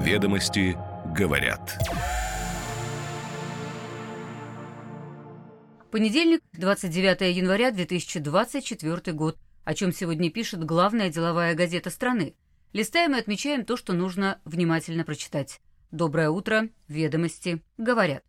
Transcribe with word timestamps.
Ведомости 0.00 0.78
говорят. 1.14 1.78
Понедельник, 5.90 6.40
29 6.54 7.36
января 7.36 7.70
2024 7.70 9.14
год. 9.14 9.36
О 9.64 9.74
чем 9.74 9.92
сегодня 9.92 10.30
пишет 10.30 10.64
главная 10.64 11.10
деловая 11.10 11.54
газета 11.54 11.90
страны. 11.90 12.34
Листаем 12.72 13.14
и 13.14 13.18
отмечаем 13.18 13.66
то, 13.66 13.76
что 13.76 13.92
нужно 13.92 14.40
внимательно 14.46 15.04
прочитать. 15.04 15.60
Доброе 15.90 16.30
утро, 16.30 16.70
ведомости, 16.88 17.62
говорят. 17.76 18.24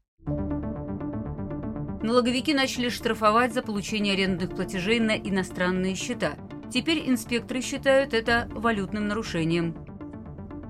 Налоговики 2.04 2.54
начали 2.54 2.90
штрафовать 2.90 3.54
за 3.54 3.62
получение 3.62 4.16
арендных 4.16 4.50
платежей 4.50 5.00
на 5.00 5.16
иностранные 5.16 5.96
счета. 5.96 6.34
Теперь 6.70 7.10
инспекторы 7.10 7.62
считают 7.62 8.14
это 8.14 8.50
валютным 8.52 9.08
нарушением. 9.08 9.91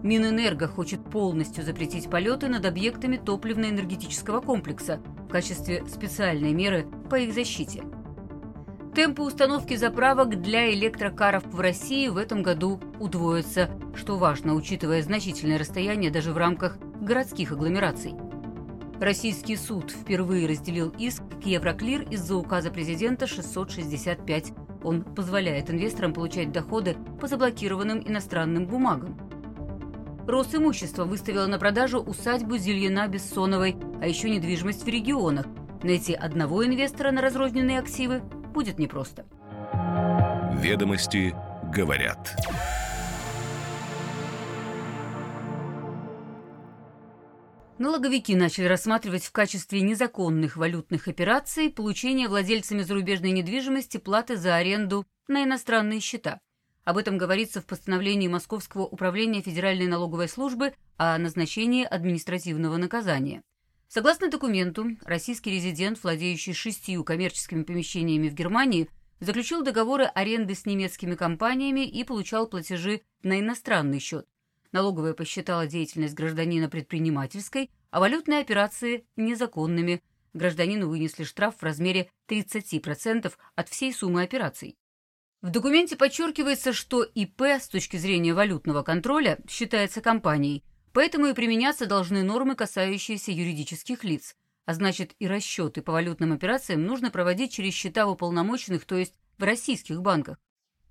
Минэнерго 0.03 0.67
хочет 0.67 1.03
полностью 1.03 1.63
запретить 1.63 2.09
полеты 2.09 2.47
над 2.47 2.65
объектами 2.65 3.17
топливно-энергетического 3.17 4.41
комплекса 4.41 4.99
в 5.27 5.31
качестве 5.31 5.85
специальной 5.87 6.53
меры 6.53 6.87
по 7.09 7.15
их 7.15 7.33
защите. 7.33 7.83
Темпы 8.95 9.21
установки 9.21 9.75
заправок 9.75 10.41
для 10.41 10.73
электрокаров 10.73 11.45
в 11.45 11.59
России 11.59 12.09
в 12.09 12.17
этом 12.17 12.43
году 12.43 12.81
удвоятся, 12.99 13.69
что 13.95 14.17
важно, 14.17 14.53
учитывая 14.53 15.01
значительное 15.01 15.59
расстояние 15.59 16.11
даже 16.11 16.33
в 16.33 16.37
рамках 16.37 16.77
городских 16.99 17.51
агломераций. 17.53 18.13
Российский 18.99 19.55
суд 19.55 19.91
впервые 19.91 20.47
разделил 20.47 20.93
иск 20.97 21.23
к 21.41 21.45
Евроклир 21.45 22.01
из-за 22.09 22.35
указа 22.35 22.69
президента 22.69 23.27
665. 23.27 24.53
Он 24.83 25.03
позволяет 25.03 25.69
инвесторам 25.69 26.13
получать 26.13 26.51
доходы 26.51 26.97
по 27.19 27.27
заблокированным 27.27 28.03
иностранным 28.05 28.67
бумагам. 28.67 29.30
Росимущество 30.27 31.05
выставило 31.05 31.47
на 31.47 31.57
продажу 31.57 31.99
усадьбу 31.99 32.55
Зельяна-Бессоновой, 32.55 33.75
а 34.01 34.07
еще 34.07 34.29
недвижимость 34.29 34.83
в 34.83 34.87
регионах. 34.87 35.45
Найти 35.83 36.13
одного 36.13 36.65
инвестора 36.65 37.11
на 37.11 37.21
разрозненные 37.21 37.79
активы 37.79 38.19
будет 38.53 38.77
непросто. 38.77 39.25
Ведомости 40.53 41.35
говорят. 41.73 42.35
Налоговики 47.79 48.35
начали 48.35 48.65
рассматривать 48.65 49.23
в 49.23 49.31
качестве 49.31 49.81
незаконных 49.81 50.55
валютных 50.55 51.07
операций 51.07 51.71
получение 51.71 52.27
владельцами 52.27 52.83
зарубежной 52.83 53.31
недвижимости 53.31 53.97
платы 53.97 54.37
за 54.37 54.55
аренду 54.55 55.07
на 55.27 55.43
иностранные 55.43 55.99
счета. 55.99 56.41
Об 56.83 56.97
этом 56.97 57.17
говорится 57.17 57.61
в 57.61 57.65
постановлении 57.65 58.27
Московского 58.27 58.83
управления 58.83 59.41
Федеральной 59.41 59.87
налоговой 59.87 60.27
службы 60.27 60.73
о 60.97 61.17
назначении 61.19 61.83
административного 61.83 62.77
наказания. 62.77 63.43
Согласно 63.87 64.29
документу, 64.29 64.97
российский 65.03 65.51
резидент, 65.51 66.01
владеющий 66.01 66.53
шестью 66.53 67.03
коммерческими 67.03 67.63
помещениями 67.63 68.29
в 68.29 68.33
Германии, 68.33 68.89
заключил 69.19 69.63
договоры 69.63 70.05
аренды 70.05 70.55
с 70.55 70.65
немецкими 70.65 71.15
компаниями 71.15 71.85
и 71.85 72.03
получал 72.03 72.47
платежи 72.47 73.01
на 73.21 73.39
иностранный 73.39 73.99
счет. 73.99 74.25
Налоговая 74.71 75.13
посчитала 75.13 75.67
деятельность 75.67 76.15
гражданина 76.15 76.69
предпринимательской, 76.69 77.69
а 77.91 77.99
валютные 77.99 78.39
операции– 78.39 79.05
незаконными. 79.17 80.01
Гражданину 80.33 80.87
вынесли 80.87 81.25
штраф 81.25 81.57
в 81.57 81.63
размере 81.63 82.09
30% 82.29 83.31
от 83.55 83.69
всей 83.69 83.93
суммы 83.93 84.23
операций. 84.23 84.77
В 85.41 85.49
документе 85.49 85.95
подчеркивается, 85.95 86.73
что 86.73 87.03
ИП 87.03 87.41
с 87.41 87.67
точки 87.67 87.97
зрения 87.97 88.33
валютного 88.33 88.83
контроля 88.83 89.39
считается 89.47 90.01
компанией, 90.01 90.63
Поэтому 90.93 91.27
и 91.27 91.33
применяться 91.33 91.85
должны 91.85 92.23
нормы, 92.23 92.55
касающиеся 92.55 93.31
юридических 93.31 94.03
лиц, 94.03 94.35
а 94.65 94.73
значит 94.73 95.15
и 95.19 95.27
расчеты 95.27 95.81
по 95.81 95.93
валютным 95.93 96.33
операциям 96.33 96.85
нужно 96.85 97.11
проводить 97.11 97.53
через 97.53 97.73
счета 97.73 98.07
уполномоченных, 98.07 98.85
то 98.85 98.95
есть 98.95 99.13
в 99.37 99.43
российских 99.43 100.01
банках. 100.01 100.37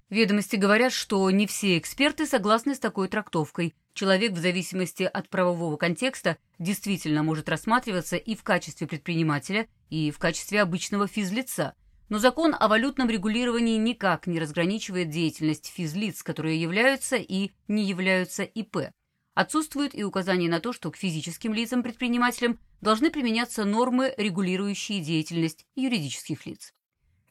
Ведомости 0.08 0.56
говорят, 0.56 0.92
что 0.92 1.30
не 1.30 1.46
все 1.46 1.78
эксперты 1.78 2.26
согласны 2.26 2.74
с 2.74 2.80
такой 2.80 3.08
трактовкой. 3.08 3.76
Человек 3.92 4.32
в 4.32 4.38
зависимости 4.38 5.04
от 5.04 5.28
правового 5.28 5.76
контекста 5.76 6.38
действительно 6.58 7.22
может 7.22 7.48
рассматриваться 7.48 8.16
и 8.16 8.34
в 8.34 8.42
качестве 8.42 8.86
предпринимателя, 8.86 9.68
и 9.88 10.10
в 10.10 10.18
качестве 10.18 10.62
обычного 10.62 11.06
физлица. 11.06 11.74
Но 12.10 12.18
закон 12.18 12.56
о 12.58 12.66
валютном 12.66 13.08
регулировании 13.08 13.78
никак 13.78 14.26
не 14.26 14.40
разграничивает 14.40 15.10
деятельность 15.10 15.68
физлиц, 15.68 16.24
которые 16.24 16.60
являются 16.60 17.16
и 17.16 17.52
не 17.68 17.84
являются 17.84 18.42
ИП. 18.42 18.90
Отсутствует 19.34 19.94
и 19.94 20.02
указание 20.02 20.50
на 20.50 20.58
то, 20.58 20.72
что 20.72 20.90
к 20.90 20.96
физическим 20.96 21.54
лицам-предпринимателям 21.54 22.58
должны 22.80 23.10
применяться 23.10 23.64
нормы, 23.64 24.12
регулирующие 24.16 25.00
деятельность 25.00 25.64
юридических 25.76 26.46
лиц. 26.46 26.74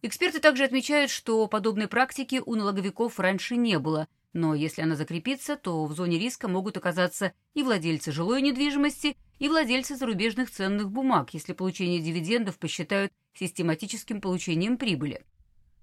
Эксперты 0.01 0.39
также 0.39 0.63
отмечают, 0.63 1.11
что 1.11 1.45
подобной 1.47 1.89
практики 1.89 2.41
у 2.45 2.55
налоговиков 2.55 3.19
раньше 3.19 3.57
не 3.57 3.79
было, 3.79 4.07
но 4.31 4.55
если 4.55 4.81
она 4.81 4.95
закрепится, 4.95 5.57
то 5.57 5.85
в 5.85 5.93
зоне 5.93 6.17
риска 6.17 6.47
могут 6.47 6.77
оказаться 6.77 7.33
и 7.53 7.63
владельцы 7.63 8.13
жилой 8.13 8.41
недвижимости, 8.41 9.17
и 9.39 9.49
владельцы 9.49 9.95
зарубежных 9.95 10.51
ценных 10.51 10.91
бумаг, 10.91 11.33
если 11.33 11.53
получение 11.53 12.01
дивидендов 12.01 12.59
посчитают 12.59 13.11
систематическим 13.33 14.21
получением 14.21 14.77
прибыли. 14.77 15.23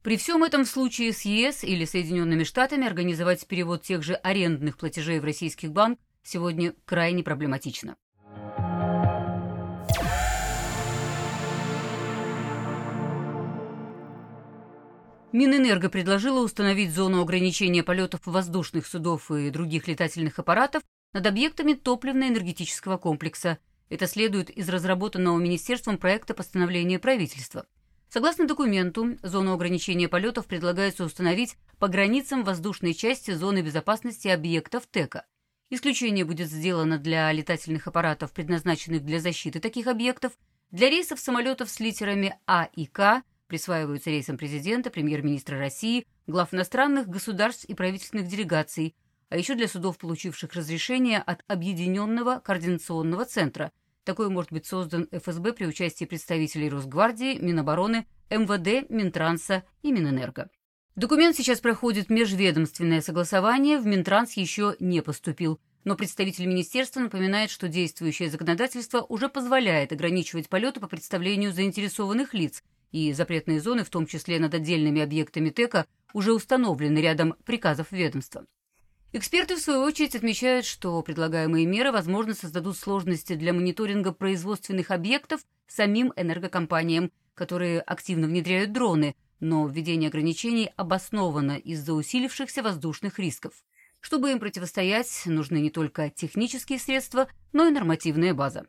При 0.03 0.17
всем 0.17 0.45
этом 0.45 0.65
в 0.65 0.69
случае 0.69 1.13
с 1.13 1.23
ЕС 1.23 1.65
или 1.65 1.85
Соединенными 1.85 2.45
Штатами 2.45 2.87
организовать 2.87 3.47
перевод 3.47 3.83
тех 3.83 4.05
же 4.05 4.15
арендных 4.15 4.77
платежей 4.77 5.19
в 5.19 5.25
российских 5.25 5.73
банк 5.73 5.99
сегодня 6.23 6.75
крайне 6.85 7.25
проблематично. 7.25 7.97
Минэнерго 15.33 15.91
предложила 15.91 16.41
установить 16.41 16.93
зону 16.93 17.21
ограничения 17.21 17.83
полетов 17.83 18.21
воздушных 18.25 18.87
судов 18.87 19.31
и 19.31 19.51
других 19.51 19.89
летательных 19.89 20.39
аппаратов 20.39 20.83
над 21.17 21.27
объектами 21.27 21.73
топливно-энергетического 21.73 22.99
комплекса. 22.99 23.57
Это 23.89 24.07
следует 24.07 24.51
из 24.51 24.69
разработанного 24.69 25.39
Министерством 25.39 25.97
проекта 25.97 26.35
постановления 26.35 26.99
правительства. 26.99 27.65
Согласно 28.11 28.47
документу, 28.47 29.17
зону 29.23 29.55
ограничения 29.55 30.09
полетов 30.09 30.45
предлагается 30.45 31.05
установить 31.05 31.57
по 31.79 31.89
границам 31.89 32.45
воздушной 32.45 32.93
части 32.93 33.31
зоны 33.31 33.63
безопасности 33.63 34.29
объектов 34.29 34.87
ТЭКа. 34.89 35.25
Исключение 35.71 36.27
будет 36.27 36.51
сделано 36.51 36.99
для 36.99 37.33
летательных 37.33 37.87
аппаратов, 37.87 38.35
предназначенных 38.35 39.03
для 39.03 39.19
защиты 39.19 39.59
таких 39.59 39.87
объектов. 39.87 40.33
Для 40.71 40.91
рейсов 40.91 41.19
самолетов 41.19 41.71
с 41.71 41.81
литерами 41.81 42.39
А 42.47 42.69
и 42.75 42.85
К 42.85 43.23
присваиваются 43.47 44.11
рейсам 44.11 44.37
президента, 44.37 44.91
премьер-министра 44.91 45.59
России, 45.59 46.07
глав 46.27 46.53
иностранных 46.53 47.09
государств 47.09 47.65
и 47.65 47.73
правительственных 47.73 48.29
делегаций, 48.29 48.95
а 49.29 49.37
еще 49.37 49.55
для 49.55 49.69
судов, 49.69 49.99
получивших 49.99 50.53
разрешение 50.53 51.19
от 51.19 51.43
Объединенного 51.49 52.41
координационного 52.41 53.25
центра. 53.25 53.73
Такой 54.05 54.29
может 54.29 54.53
быть 54.53 54.67
создан 54.67 55.09
ФСБ 55.11 55.53
при 55.53 55.67
участии 55.67 56.05
представителей 56.05 56.69
Росгвардии, 56.69 57.39
Минобороны, 57.39 58.07
МВД, 58.31 58.89
Минтранса 58.89 59.65
и 59.83 59.91
Минэнерго. 59.91 60.49
Документ 60.95 61.37
сейчас 61.37 61.61
проходит 61.61 62.09
межведомственное 62.09 63.01
согласование, 63.01 63.79
в 63.79 63.87
Минтранс 63.87 64.33
еще 64.35 64.77
не 64.81 65.03
поступил. 65.03 65.61
Но 65.85 65.95
представитель 65.95 66.47
министерства 66.47 67.01
напоминает, 67.01 67.51
что 67.51 67.69
действующее 67.69 68.31
законодательство 68.31 69.03
уже 69.03 69.29
позволяет 69.29 69.93
ограничивать 69.93 70.49
полеты 70.49 70.81
по 70.81 70.89
представлению 70.89 71.53
заинтересованных 71.53 72.33
лиц, 72.33 72.63
и 72.93 73.13
запретные 73.13 73.61
зоны, 73.61 73.85
в 73.85 73.91
том 73.91 74.07
числе 74.07 74.39
над 74.39 74.55
отдельными 74.55 75.03
объектами 75.03 75.51
ТЭКа, 75.51 75.87
уже 76.15 76.33
установлены 76.33 76.99
рядом 76.99 77.35
приказов 77.45 77.93
ведомства. 77.93 78.47
Эксперты, 79.13 79.57
в 79.57 79.61
свою 79.61 79.81
очередь, 79.83 80.15
отмечают, 80.15 80.67
что 80.67 81.01
предлагаемые 81.03 81.67
меры, 81.67 81.93
возможно, 81.93 82.35
создадут 82.35 82.77
сложности 82.77 83.35
для 83.35 83.53
мониторинга 83.53 84.13
производственных 84.13 84.91
объектов 84.91 85.41
самим 85.67 86.13
энергокомпаниям, 86.17 87.11
которые 87.35 87.81
активно 87.81 88.27
внедряют 88.27 88.73
дроны– 88.73 89.15
но 89.41 89.67
введение 89.67 90.09
ограничений 90.09 90.71
обосновано 90.77 91.59
из-за 91.59 91.93
усилившихся 91.93 92.63
воздушных 92.63 93.19
рисков. 93.19 93.53
Чтобы 94.01 94.31
им 94.31 94.39
противостоять, 94.39 95.23
нужны 95.27 95.59
не 95.59 95.71
только 95.71 96.11
технические 96.11 96.79
средства, 96.79 97.29
но 97.53 97.67
и 97.67 97.71
нормативная 97.71 98.35
база. 98.35 98.67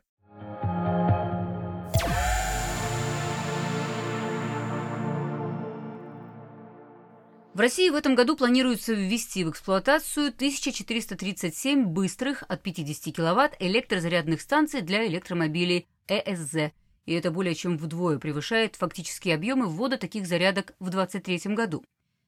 В 7.58 7.60
России 7.60 7.90
в 7.90 7.96
этом 7.96 8.14
году 8.14 8.36
планируется 8.36 8.92
ввести 8.92 9.42
в 9.42 9.50
эксплуатацию 9.50 10.28
1437 10.28 11.86
быстрых 11.86 12.44
от 12.46 12.62
50 12.62 13.12
кВт 13.12 13.56
электрозарядных 13.58 14.42
станций 14.42 14.80
для 14.80 15.04
электромобилей 15.08 15.88
ЭСЗ– 16.06 16.70
и 17.06 17.14
это 17.14 17.32
более 17.32 17.56
чем 17.56 17.76
вдвое 17.76 18.20
превышает 18.20 18.76
фактические 18.76 19.34
объемы 19.34 19.66
ввода 19.66 19.98
таких 19.98 20.28
зарядок 20.28 20.74
в 20.78 20.90
2023 20.90 21.52
году. 21.56 21.84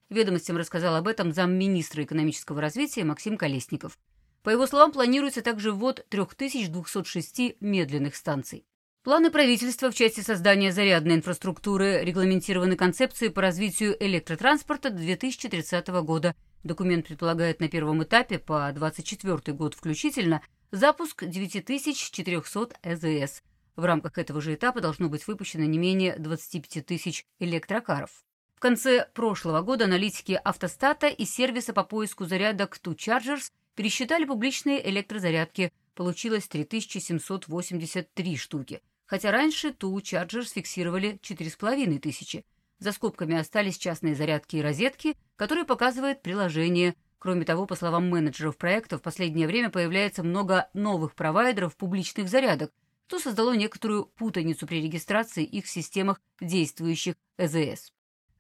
Ведомостям 0.09 0.57
рассказал 0.57 0.97
об 0.97 1.07
этом 1.07 1.33
замминистра 1.33 2.03
экономического 2.03 2.61
развития 2.61 3.05
Максим 3.05 3.37
Колесников. 3.37 4.01
По 4.43 4.51
его 4.51 4.67
словам, 4.67 4.91
планируется 4.91 5.43
также 5.43 5.71
ввод 5.71 6.05
3206 6.09 7.61
медленных 7.61 8.17
станций. 8.17 8.65
Планы 9.03 9.31
правительства 9.31 9.91
в 9.91 9.95
части 9.95 10.21
создания 10.21 10.73
зарядной 10.73 11.15
инфраструктуры 11.15 12.05
регламентированы 12.05 12.77
концепцией 12.77 13.31
по 13.31 13.41
развитию 13.41 13.97
электротранспорта 13.99 14.91
до 14.91 14.99
2030 14.99 15.89
года. 16.05 16.37
Документ 16.65 17.07
предполагает 17.07 17.61
на 17.61 17.71
первом 17.71 18.03
этапе 18.03 18.39
по 18.39 18.71
2024 18.71 19.57
год 19.57 19.73
включительно 19.73 20.43
запуск 20.71 21.25
9400 21.25 22.77
ЭЗС. 22.83 23.43
В 23.75 23.87
рамках 23.87 24.19
этого 24.19 24.43
же 24.43 24.53
этапа 24.53 24.83
должно 24.83 25.09
быть 25.09 25.27
выпущено 25.27 25.65
не 25.65 25.79
менее 25.79 26.17
25 26.19 26.85
тысяч 26.85 27.25
электрокаров. 27.39 28.11
В 28.55 28.61
конце 28.61 29.09
прошлого 29.15 29.63
года 29.63 29.87
аналитики 29.87 30.39
автостата 30.45 31.07
и 31.07 31.25
сервиса 31.25 31.73
по 31.73 31.85
поиску 31.85 32.27
зарядок 32.27 32.79
Two 32.85 32.95
Chargers 32.95 33.51
пересчитали 33.77 34.27
публичные 34.27 34.87
электрозарядки. 34.91 35.73
Получилось 35.95 36.47
3783 36.49 38.37
штуки 38.37 38.83
хотя 39.11 39.33
раньше 39.33 39.71
Two 39.71 39.97
Chargers 39.97 40.53
фиксировали 40.55 41.19
4500 41.21 42.01
тысячи. 42.01 42.45
За 42.79 42.93
скобками 42.93 43.37
остались 43.37 43.77
частные 43.77 44.15
зарядки 44.15 44.57
и 44.57 44.63
розетки, 44.63 45.17
которые 45.35 45.65
показывает 45.65 46.23
приложение. 46.23 46.95
Кроме 47.19 47.45
того, 47.45 47.67
по 47.67 47.75
словам 47.75 48.09
менеджеров 48.09 48.57
проекта, 48.57 48.99
в 48.99 49.03
последнее 49.03 49.49
время 49.49 49.69
появляется 49.69 50.23
много 50.23 50.71
новых 50.75 51.17
провайдеров 51.17 51.77
публичных 51.77 52.29
зарядок, 52.29 52.73
что 53.09 53.19
создало 53.19 53.55
некоторую 53.55 54.07
путаницу 54.07 54.65
при 54.69 54.81
регистрации 54.81 55.43
их 55.43 55.65
в 55.65 55.69
системах 55.69 56.21
действующих 56.41 57.17
ЭЗС. 57.37 57.91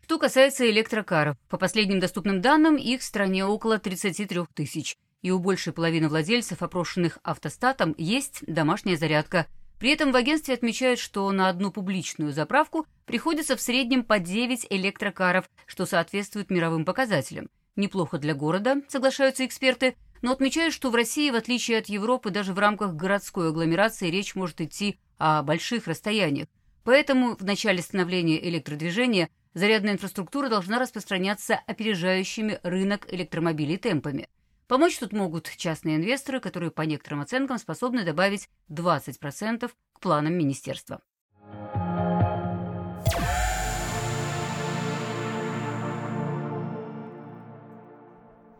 Что 0.04 0.18
касается 0.20 0.70
электрокаров, 0.70 1.36
по 1.48 1.58
последним 1.58 1.98
доступным 1.98 2.40
данным, 2.40 2.76
их 2.76 3.00
в 3.00 3.04
стране 3.04 3.44
около 3.44 3.80
33 3.80 4.42
тысяч, 4.54 4.96
и 5.20 5.32
у 5.32 5.40
большей 5.40 5.72
половины 5.72 6.08
владельцев, 6.08 6.62
опрошенных 6.62 7.18
автостатом, 7.24 7.92
есть 7.98 8.44
домашняя 8.46 8.96
зарядка– 8.96 9.48
при 9.80 9.92
этом 9.92 10.12
в 10.12 10.16
агентстве 10.16 10.52
отмечают, 10.52 11.00
что 11.00 11.32
на 11.32 11.48
одну 11.48 11.72
публичную 11.72 12.32
заправку 12.32 12.86
приходится 13.06 13.56
в 13.56 13.62
среднем 13.62 14.04
по 14.04 14.18
9 14.18 14.66
электрокаров, 14.68 15.48
что 15.64 15.86
соответствует 15.86 16.50
мировым 16.50 16.84
показателям. 16.84 17.48
Неплохо 17.76 18.18
для 18.18 18.34
города, 18.34 18.82
соглашаются 18.88 19.46
эксперты, 19.46 19.96
но 20.20 20.32
отмечают, 20.32 20.74
что 20.74 20.90
в 20.90 20.94
России, 20.94 21.30
в 21.30 21.34
отличие 21.34 21.78
от 21.78 21.86
Европы, 21.86 22.30
даже 22.30 22.52
в 22.52 22.58
рамках 22.58 22.92
городской 22.92 23.48
агломерации 23.48 24.10
речь 24.10 24.34
может 24.34 24.60
идти 24.60 24.98
о 25.16 25.42
больших 25.42 25.86
расстояниях. 25.86 26.48
Поэтому 26.84 27.34
в 27.36 27.44
начале 27.44 27.80
становления 27.80 28.46
электродвижения 28.46 29.30
зарядная 29.54 29.94
инфраструктура 29.94 30.50
должна 30.50 30.78
распространяться 30.78 31.58
опережающими 31.66 32.60
рынок 32.62 33.10
электромобилей 33.10 33.78
темпами– 33.78 34.28
Помочь 34.70 34.98
тут 34.98 35.12
могут 35.12 35.50
частные 35.56 35.96
инвесторы, 35.96 36.38
которые 36.38 36.70
по 36.70 36.82
некоторым 36.82 37.22
оценкам 37.22 37.58
способны 37.58 38.04
добавить 38.04 38.48
20% 38.68 39.68
к 39.94 40.00
планам 40.00 40.34
министерства. 40.34 41.02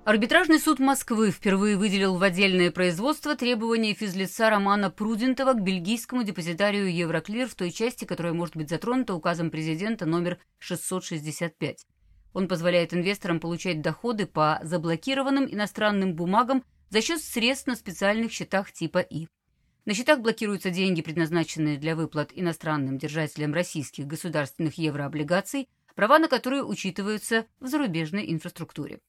Арбитражный 0.05 0.59
суд 0.59 0.81
Москвы 0.81 1.31
впервые 1.31 1.77
выделил 1.77 2.17
в 2.17 2.25
отдельное 2.25 2.73
производство 2.73 3.37
требования 3.37 3.95
физлица 3.95 4.51
Романа 4.51 4.91
Прудентова 4.91 5.53
к 5.53 5.63
бельгийскому 5.63 6.25
депозитарию 6.25 6.93
Евроклир 6.93 7.47
в 7.47 7.55
той 7.55 7.71
части, 7.71 8.05
которая 8.05 8.33
может 8.33 8.57
быть 8.57 8.69
затронута 8.69 9.15
указом 9.15 9.53
президента 9.53 10.07
номер 10.07 10.41
665. 10.59 11.87
Он 12.33 12.47
позволяет 12.47 12.95
инвесторам 12.95 13.41
получать 13.41 13.81
доходы 13.81 14.27
по 14.27 14.61
заблокированным 14.63 15.47
иностранным 15.53 16.15
бумагам 16.15 16.65
за 16.89 17.03
счет 17.03 17.21
средств 17.21 17.67
на 17.67 17.77
специальных 17.77 18.33
счетах 18.33 18.73
типа 18.73 18.99
И. 18.99 19.27
На 19.85 19.95
счетах 19.95 20.21
блокируются 20.21 20.71
деньги, 20.71 21.03
предназначенные 21.03 21.79
для 21.79 21.97
выплат 21.97 22.31
иностранным 22.35 22.99
держателям 22.99 23.55
российских 23.55 24.07
государственных 24.07 24.79
еврооблигаций, 24.79 25.69
права 25.97 26.19
на 26.19 26.29
которые 26.29 26.65
учитываются 26.65 27.47
в 27.59 27.67
зарубежной 27.67 28.31
инфраструктуре. 28.31 29.01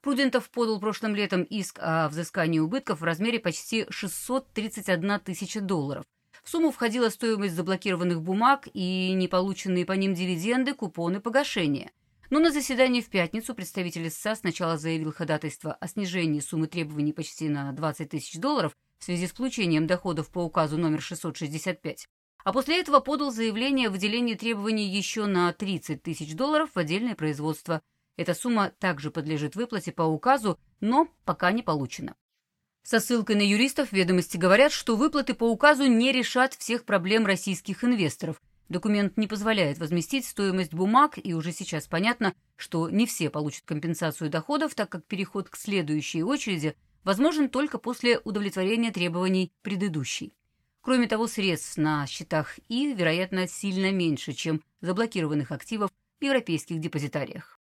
Прудентов 0.00 0.50
подал 0.50 0.80
прошлым 0.80 1.14
летом 1.14 1.42
иск 1.42 1.78
о 1.80 2.08
взыскании 2.08 2.58
убытков 2.58 3.00
в 3.00 3.04
размере 3.04 3.38
почти 3.38 3.86
631 3.90 5.20
тысяча 5.20 5.60
долларов. 5.60 6.04
В 6.42 6.50
сумму 6.50 6.70
входила 6.70 7.08
стоимость 7.08 7.54
заблокированных 7.54 8.22
бумаг 8.22 8.68
и 8.72 9.12
неполученные 9.12 9.84
по 9.84 9.92
ним 9.92 10.14
дивиденды, 10.14 10.74
купоны 10.74 11.20
погашения– 11.20 11.90
но 12.30 12.40
на 12.40 12.50
заседании 12.50 13.00
в 13.00 13.08
пятницу 13.08 13.54
представитель 13.54 14.10
ССА 14.10 14.34
сначала 14.34 14.76
заявил 14.76 15.12
ходатайство 15.12 15.74
о 15.74 15.88
снижении 15.88 16.40
суммы 16.40 16.66
требований 16.66 17.12
почти 17.12 17.48
на 17.48 17.72
20 17.72 18.10
тысяч 18.10 18.38
долларов 18.38 18.76
в 18.98 19.04
связи 19.04 19.26
с 19.26 19.32
получением 19.32 19.86
доходов 19.86 20.30
по 20.30 20.40
указу 20.40 20.78
номер 20.78 21.00
665, 21.00 22.08
а 22.44 22.52
после 22.52 22.80
этого 22.80 23.00
подал 23.00 23.30
заявление 23.30 23.88
о 23.88 23.90
выделении 23.90 24.34
требований 24.34 24.88
еще 24.88 25.26
на 25.26 25.52
30 25.52 26.02
тысяч 26.02 26.34
долларов 26.34 26.70
в 26.74 26.78
отдельное 26.78 27.14
производство. 27.14 27.82
Эта 28.16 28.34
сумма 28.34 28.72
также 28.78 29.10
подлежит 29.10 29.56
выплате 29.56 29.92
по 29.92 30.02
указу, 30.02 30.58
но 30.80 31.08
пока 31.24 31.52
не 31.52 31.62
получена. 31.62 32.16
Со 32.82 33.00
ссылкой 33.00 33.36
на 33.36 33.42
юристов 33.42 33.92
ведомости 33.92 34.36
говорят, 34.36 34.72
что 34.72 34.96
выплаты 34.96 35.34
по 35.34 35.50
указу 35.50 35.86
не 35.86 36.12
решат 36.12 36.54
всех 36.54 36.84
проблем 36.84 37.26
российских 37.26 37.84
инвесторов– 37.84 38.40
Документ 38.68 39.16
не 39.16 39.28
позволяет 39.28 39.78
возместить 39.78 40.26
стоимость 40.26 40.74
бумаг, 40.74 41.18
и 41.22 41.34
уже 41.34 41.52
сейчас 41.52 41.86
понятно, 41.86 42.34
что 42.56 42.90
не 42.90 43.06
все 43.06 43.30
получат 43.30 43.64
компенсацию 43.64 44.28
доходов, 44.28 44.74
так 44.74 44.88
как 44.88 45.04
переход 45.04 45.48
к 45.48 45.56
следующей 45.56 46.24
очереди 46.24 46.74
возможен 47.04 47.48
только 47.48 47.78
после 47.78 48.18
удовлетворения 48.18 48.90
требований 48.90 49.52
предыдущей. 49.62 50.34
Кроме 50.80 51.06
того, 51.06 51.26
средств 51.28 51.76
на 51.76 52.06
счетах 52.06 52.58
И, 52.68 52.92
вероятно, 52.92 53.46
сильно 53.46 53.92
меньше, 53.92 54.32
чем 54.32 54.62
заблокированных 54.80 55.52
активов 55.52 55.90
в 56.20 56.24
европейских 56.24 56.80
депозитариях. 56.80 57.55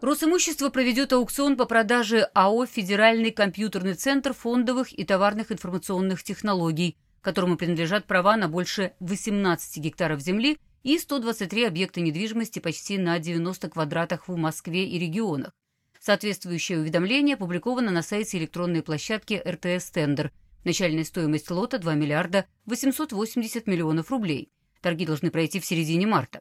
Росимущество 0.00 0.70
проведет 0.70 1.12
аукцион 1.12 1.58
по 1.58 1.66
продаже 1.66 2.22
АО 2.32 2.64
«Федеральный 2.64 3.32
компьютерный 3.32 3.92
центр 3.92 4.32
фондовых 4.32 4.98
и 4.98 5.04
товарных 5.04 5.52
информационных 5.52 6.22
технологий», 6.22 6.96
которому 7.20 7.58
принадлежат 7.58 8.06
права 8.06 8.38
на 8.38 8.48
больше 8.48 8.94
18 9.00 9.76
гектаров 9.76 10.20
земли 10.20 10.56
и 10.84 10.96
123 10.98 11.66
объекта 11.66 12.00
недвижимости 12.00 12.60
почти 12.60 12.96
на 12.96 13.18
90 13.18 13.68
квадратах 13.68 14.26
в 14.26 14.36
Москве 14.36 14.88
и 14.88 14.98
регионах. 14.98 15.52
Соответствующее 16.00 16.78
уведомление 16.78 17.34
опубликовано 17.34 17.90
на 17.90 18.00
сайте 18.00 18.38
электронной 18.38 18.82
площадки 18.82 19.42
РТС 19.46 19.90
«Тендер». 19.90 20.32
Начальная 20.64 21.04
стоимость 21.04 21.50
лота– 21.50 21.78
2 21.78 21.94
миллиарда 21.94 22.46
880 22.64 23.66
миллионов 23.66 24.10
рублей. 24.10 24.50
Торги 24.80 25.04
должны 25.04 25.30
пройти 25.30 25.60
в 25.60 25.66
середине 25.66 26.06
марта. 26.06 26.40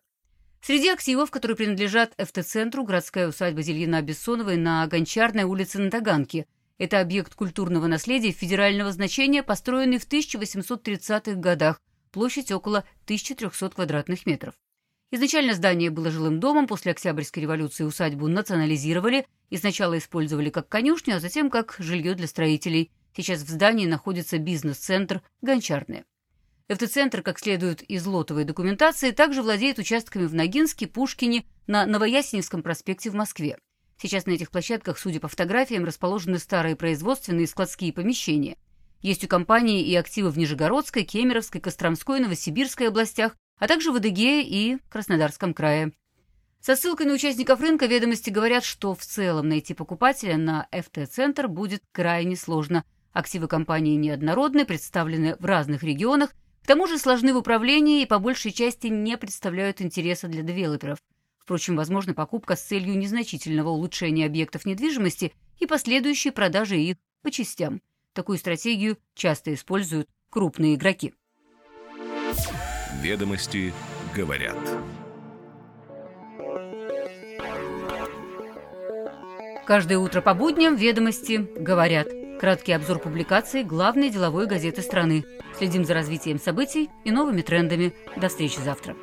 Среди 0.62 0.90
активов, 0.90 1.32
которые 1.32 1.56
принадлежат 1.56 2.14
ФТ-центру, 2.18 2.84
городская 2.84 3.30
усадьба 3.30 3.62
Зельина 3.62 4.02
Бессоновой 4.02 4.58
на 4.58 4.86
Гончарной 4.88 5.44
улице 5.44 5.80
на 5.80 5.90
Таганке. 5.90 6.46
Это 6.78 7.00
объект 7.00 7.34
культурного 7.34 7.88
наследия 7.88 8.32
федерального 8.32 8.92
значения, 8.92 9.42
построенный 9.42 9.98
в 9.98 10.08
1830-х 10.08 11.34
годах, 11.36 11.82
площадь 12.12 12.52
около 12.52 12.80
1300 13.06 13.70
квадратных 13.70 14.26
метров. 14.26 14.54
Изначально 15.12 15.54
здание 15.54 15.90
было 15.90 16.12
жилым 16.12 16.40
домом, 16.40 16.68
после 16.68 16.92
Октябрьской 16.92 17.44
революции 17.44 17.84
усадьбу 17.84 18.28
национализировали 18.28 19.26
и 19.50 19.58
сначала 19.58 19.98
использовали 19.98 20.50
как 20.50 20.70
конюшню, 20.70 21.16
а 21.16 21.20
затем 21.20 21.50
как 21.50 21.76
жилье 21.80 22.14
для 22.14 22.28
строителей. 22.28 22.92
Сейчас 23.16 23.42
в 23.42 23.50
здании 23.50 23.88
находится 23.88 24.38
бизнес-центр 24.38 25.24
«Гончарная». 25.42 26.06
Автоцентр, 26.70 27.24
как 27.24 27.40
следует 27.40 27.82
из 27.82 28.06
лотовой 28.06 28.44
документации, 28.44 29.10
также 29.10 29.42
владеет 29.42 29.80
участками 29.80 30.28
в 30.28 30.36
Ногинске, 30.36 30.86
Пушкине, 30.86 31.44
на 31.66 31.88
Новоясеневском 31.88 32.62
проспекте 32.62 33.10
в 33.10 33.16
Москве. 33.16 33.58
Сейчас 34.00 34.28
на 34.28 34.32
этих 34.32 34.52
площадках, 34.52 35.00
судя 35.00 35.20
по 35.20 35.28
фотографиям, 35.28 35.84
расположены 35.84 36.38
старые 36.38 36.76
производственные 36.76 37.46
и 37.46 37.48
складские 37.48 37.92
помещения. 37.92 38.56
Есть 39.02 39.24
у 39.24 39.28
компании 39.28 39.84
и 39.84 39.96
активы 39.96 40.30
в 40.30 40.38
Нижегородской, 40.38 41.06
Кемеровской, 41.06 41.60
Костромской, 41.60 42.20
Новосибирской 42.20 42.90
областях, 42.90 43.36
а 43.58 43.68
также 43.68 43.92
в 43.92 43.96
Адыгее 43.96 44.44
и 44.44 44.78
Краснодарском 44.90 45.56
крае. 45.56 45.94
Со 46.62 46.76
ссылкой 46.76 47.08
на 47.08 47.14
участников 47.14 47.62
рынка 47.62 47.88
ведомости 47.88 48.30
говорят, 48.30 48.64
что 48.64 48.94
в 48.94 49.04
целом 49.04 49.50
найти 49.50 49.74
покупателя 49.74 50.38
на 50.38 50.68
ФТ-центр 50.72 51.48
будет 51.48 51.82
крайне 51.92 52.36
сложно. 52.36 52.84
Активы 53.12 53.48
компании 53.48 53.96
неоднородны, 53.96 54.66
представлены 54.66 55.36
в 55.40 55.46
разных 55.46 55.82
регионах 55.82 56.30
тому 56.70 56.86
же 56.86 57.00
сложны 57.00 57.34
в 57.34 57.38
управлении 57.38 58.04
и 58.04 58.06
по 58.06 58.20
большей 58.20 58.52
части 58.52 58.86
не 58.86 59.18
представляют 59.18 59.82
интереса 59.82 60.28
для 60.28 60.44
девелоперов. 60.44 61.00
Впрочем, 61.40 61.76
возможна 61.76 62.14
покупка 62.14 62.56
с 62.56 62.62
целью 62.62 62.96
незначительного 62.96 63.70
улучшения 63.70 64.28
объектов 64.28 64.68
недвижимости 64.68 65.34
и 65.58 65.66
последующей 65.66 66.30
продажи 66.30 66.78
их 66.78 66.98
по 67.24 67.32
частям. 67.32 67.82
Такую 68.14 68.38
стратегию 68.38 69.00
часто 69.16 69.52
используют 69.56 70.08
крупные 70.30 70.76
игроки. 70.76 71.16
Ведомости 73.02 73.74
говорят. 74.16 74.60
Каждое 79.66 79.98
утро 79.98 80.22
по 80.22 80.36
будням 80.36 80.76
ведомости 80.76 81.48
говорят. 81.58 82.19
Краткий 82.40 82.72
обзор 82.72 83.00
публикаций 83.00 83.66
главной 83.66 84.10
деловой 84.10 84.48
газеты 84.48 84.82
страны. 84.82 85.26
Следим 85.58 85.84
за 85.84 85.94
развитием 85.94 86.40
событий 86.40 86.90
и 87.04 87.12
новыми 87.12 87.42
трендами. 87.42 87.94
До 88.16 88.30
встречи 88.30 88.60
завтра. 88.60 88.96